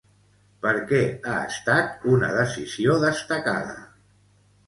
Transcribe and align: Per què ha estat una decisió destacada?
Per 0.61 0.71
què 0.91 1.01
ha 1.31 1.35
estat 1.49 2.07
una 2.13 2.31
decisió 2.39 2.95
destacada? 3.03 3.77